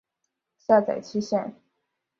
[0.57, 1.53] 下载期限